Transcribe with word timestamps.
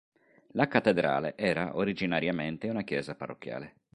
La 0.53 0.67
cattedrale 0.67 1.35
era 1.37 1.75
originariamente 1.75 2.67
una 2.69 2.81
chiesa 2.81 3.13
parrocchiale. 3.13 3.75